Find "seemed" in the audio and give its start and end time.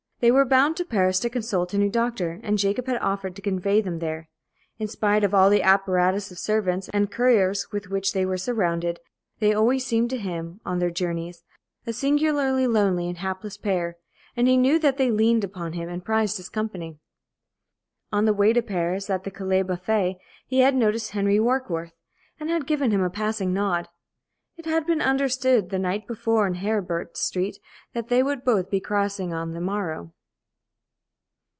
9.83-10.11